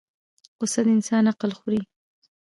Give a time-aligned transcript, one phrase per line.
[0.59, 1.81] غصه د انسان عقل خوري